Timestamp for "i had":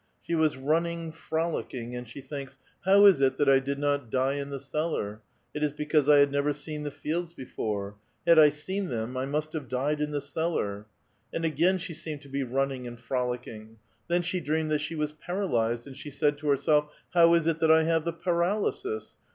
6.09-6.31